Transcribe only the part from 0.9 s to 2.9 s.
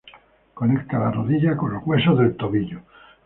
la rodilla con los huesos del tobillo.